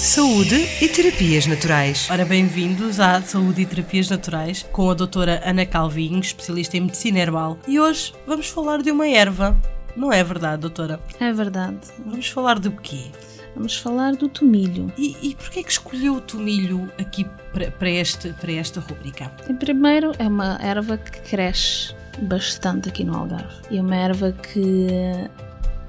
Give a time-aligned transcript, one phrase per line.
[0.00, 2.08] Saúde e terapias naturais.
[2.10, 7.18] Ora, bem-vindos à Saúde e Terapias Naturais com a doutora Ana Calvinho, especialista em medicina
[7.18, 7.58] herbal.
[7.68, 9.54] E hoje vamos falar de uma erva.
[9.94, 10.98] Não é verdade, doutora?
[11.20, 11.76] É verdade.
[12.06, 13.10] Vamos falar do quê?
[13.54, 14.90] Vamos falar do tomilho.
[14.96, 19.30] E, e porquê que escolheu o tomilho aqui para, para, este, para esta rubrica?
[19.50, 23.54] Em primeiro, é uma erva que cresce bastante aqui no Algarve.
[23.70, 24.86] E é uma erva que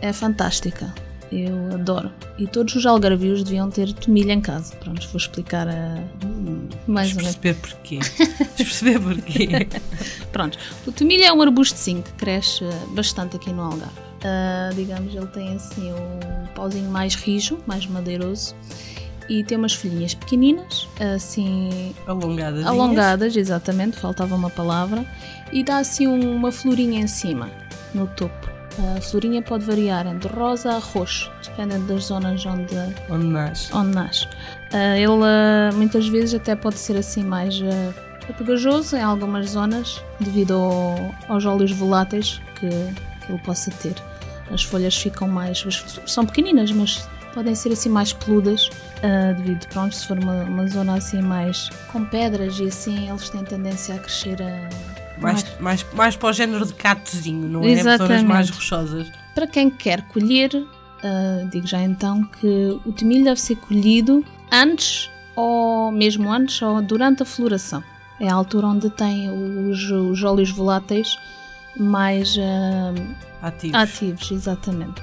[0.00, 0.94] é fantástica
[1.30, 2.10] eu adoro.
[2.38, 4.74] E todos os algarvios deviam ter tomilho em casa.
[4.76, 5.98] Pronto, vou explicar a.
[6.24, 7.36] Hum, mais ou menos.
[7.36, 7.98] perceber porquê.
[8.56, 9.48] perceber porquê.
[10.32, 14.08] Pronto, o tomilho é um arbustozinho que cresce bastante aqui no Algarve.
[14.18, 18.54] Uh, digamos, ele tem assim um pauzinho mais rijo, mais madeiroso
[19.28, 21.94] e tem umas folhinhas pequeninas, assim.
[22.06, 22.64] Alongadas.
[22.66, 25.04] Alongadas, exatamente, faltava uma palavra.
[25.52, 27.50] E dá assim uma florinha em cima,
[27.94, 28.47] no topo.
[28.78, 32.76] A florinha pode variar entre rosa a roxo, dependendo das zonas onde,
[33.10, 33.74] onde nasce.
[33.74, 34.28] Onde nasce.
[34.72, 41.14] Ele muitas vezes até pode ser assim mais uh, pegajoso em algumas zonas, devido ao,
[41.28, 43.94] aos óleos voláteis que, que ele possa ter.
[44.52, 45.64] As folhas ficam mais.
[46.06, 50.66] são pequeninas, mas podem ser assim mais peludas, uh, devido, pronto, se for uma, uma,
[50.66, 55.86] zona assim mais com pedras e assim, eles têm tendência a crescer a mais, mais,
[55.92, 57.70] mais para o género de catozinho, não é?
[57.70, 58.24] Exatamente.
[58.24, 59.10] Mais rochosas.
[59.34, 65.10] Para quem quer colher, uh, digo já então que o tomilho deve ser colhido antes
[65.36, 67.82] ou mesmo antes ou durante a floração.
[68.20, 69.30] É a altura onde tem
[69.70, 71.16] os, os óleos voláteis
[71.76, 73.76] mais uh, ativos.
[73.76, 74.30] ativos.
[74.32, 75.02] Exatamente.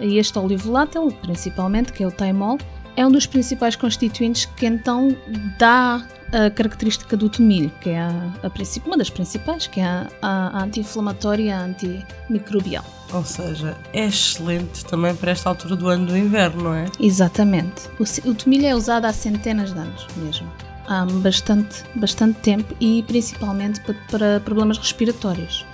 [0.00, 2.58] E este óleo volátil, principalmente, que é o taimol,
[2.96, 5.14] é um dos principais constituintes que então
[5.58, 8.10] dá a característica do tomilho, que é a,
[8.42, 12.84] a uma das principais, que é a, a anti-inflamatória antimicrobial.
[13.12, 16.86] Ou seja, é excelente também para esta altura do ano do inverno, não é?
[16.98, 17.88] Exatamente.
[18.00, 20.50] O, o tomilho é usado há centenas de anos mesmo.
[20.88, 25.64] Há bastante, bastante tempo e principalmente para, para problemas respiratórios.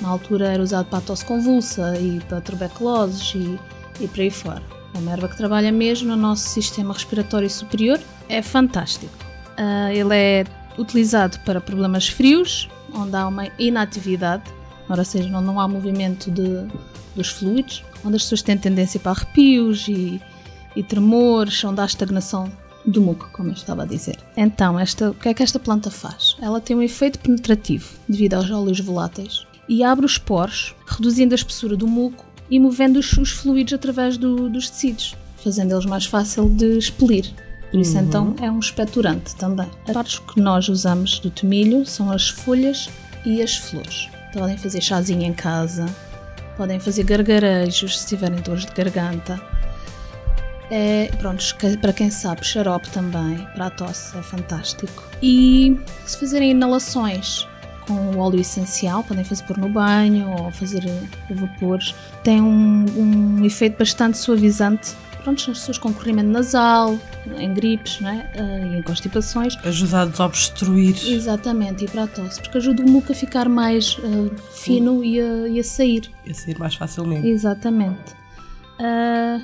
[0.00, 3.58] Na altura era usado para a tosse convulsa e para tuberculoses e,
[4.00, 4.81] e por aí fora.
[4.94, 7.98] É uma erva que trabalha mesmo no nosso sistema respiratório superior.
[8.28, 9.12] É fantástico.
[9.58, 10.44] Uh, ele é
[10.78, 14.44] utilizado para problemas frios, onde há uma inatividade,
[14.88, 16.66] ou seja, onde não há movimento de,
[17.14, 20.20] dos fluidos, onde as pessoas têm tendência para arrepios e,
[20.76, 22.50] e tremores, onde há estagnação
[22.84, 24.18] do muco, como eu estava a dizer.
[24.36, 26.36] Então, esta, o que é que esta planta faz?
[26.40, 31.36] Ela tem um efeito penetrativo devido aos óleos voláteis e abre os poros, reduzindo a
[31.36, 36.04] espessura do muco e movendo os, os fluidos através do, dos tecidos, fazendo eles mais
[36.04, 37.24] fácil de expelir.
[37.70, 38.04] Por isso, uhum.
[38.04, 39.66] então, é um expectorante também.
[39.88, 42.90] As partes que nós usamos do tomilho são as folhas
[43.24, 44.10] e as flores.
[44.34, 45.86] Podem fazer chazinho em casa,
[46.54, 49.40] podem fazer gargarejos se tiverem dores de garganta.
[50.70, 51.42] É, pronto,
[51.80, 55.02] para quem sabe, xarope também, para a tosse é fantástico.
[55.22, 57.46] E se fazerem inalações
[57.86, 60.84] com óleo essencial, podem fazer por no banho ou fazer
[61.30, 66.98] vapores, tem um, um efeito bastante suavizante pronto, nas pessoas com corrimento nasal,
[67.38, 68.30] em gripes né?
[68.36, 69.56] e em constipações.
[69.64, 70.96] Ajuda a desobstruir.
[71.06, 75.20] Exatamente, e para a tosse, porque ajuda o muco a ficar mais uh, fino e
[75.20, 76.10] a, e a, sair.
[76.26, 77.26] E a sair mais facilmente.
[77.26, 78.12] Exatamente.
[78.78, 79.42] Uh...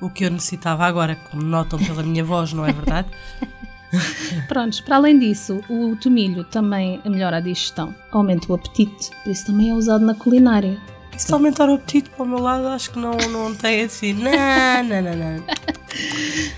[0.00, 3.08] O que eu necessitava agora, como notam pela minha voz, não é verdade?
[4.48, 9.46] Prontos, para além disso, o tomilho também melhora a digestão, aumenta o apetite, por isso
[9.46, 10.78] também é usado na culinária.
[11.16, 14.14] Se aumentar o apetite para o meu lado, acho que não, não tem assim.
[14.14, 15.44] Não, não, não, não.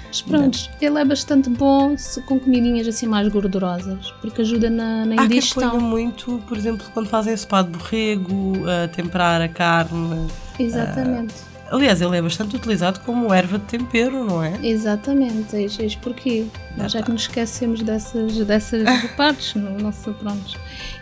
[0.06, 1.96] Mas pronto, ele é bastante bom
[2.26, 5.76] com comidinhas assim mais gordurosas, porque ajuda na, na indigestão.
[5.76, 10.28] Há muito, por exemplo, quando fazem spa de borrego, a temperar a carne.
[10.56, 11.34] Exatamente.
[11.34, 14.56] Uh, Aliás, ele é bastante utilizado como erva de tempero, não é?
[14.62, 16.46] Exatamente, eis, eis porquê.
[16.76, 18.84] Nós já que nos esquecemos dessas, dessas
[19.16, 20.56] partes no nosso pronto.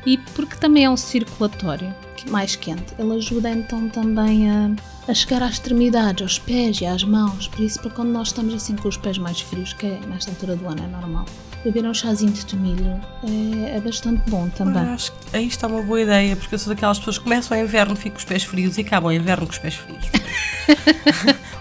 [0.06, 1.94] E porque também é um circulatório
[2.30, 2.94] mais quente.
[2.98, 4.70] Ele ajuda então também a,
[5.08, 7.48] a chegar às extremidades, aos pés e às mãos.
[7.48, 10.30] Por isso, para quando nós estamos assim com os pés mais frios, que é nesta
[10.30, 11.26] altura do ano é normal,
[11.64, 14.82] beber um chazinho de tomilho é, é bastante bom também.
[14.82, 17.60] Acho que aí está uma boa ideia, porque eu sou daquelas pessoas que começam o
[17.60, 20.21] inverno, fico com os pés frios e acabam o inverno com os pés frios.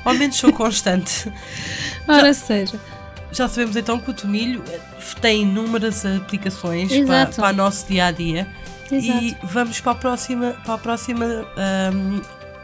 [0.04, 1.32] Ao menos sou constante.
[2.08, 2.80] Ora Já, seja.
[3.32, 4.80] já sabemos então que o tomilho eh,
[5.22, 8.48] tem inúmeras aplicações para, para o nosso dia a dia.
[8.92, 9.24] Exato.
[9.24, 11.26] E vamos para a próxima, para a próxima
[11.56, 12.22] ahm,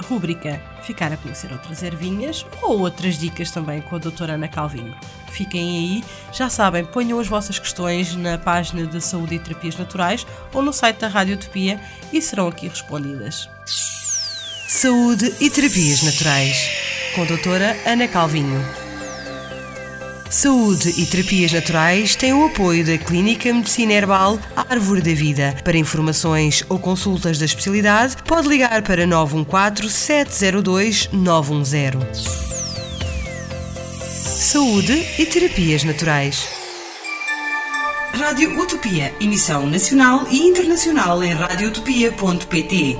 [0.10, 0.62] rúbrica.
[0.82, 4.96] Ficar a conhecer outras ervinhas ou outras dicas também com a doutora Ana Calvinho.
[5.32, 10.26] Fiquem aí, já sabem, ponham as vossas questões na página de Saúde e Terapias Naturais
[10.54, 11.80] ou no site da Rádio Utopia
[12.12, 13.50] e serão aqui respondidas.
[14.78, 16.70] Saúde e terapias naturais.
[17.16, 18.64] Com a doutora Ana Calvinho.
[20.30, 25.56] Saúde e terapias naturais têm o apoio da Clínica Medicina Herbal Árvore da Vida.
[25.64, 31.98] Para informações ou consultas da especialidade, pode ligar para 914 702 910.
[34.14, 36.48] Saúde e terapias naturais.
[38.14, 42.96] Rádio Utopia, emissão nacional e internacional em radiotopia.pt.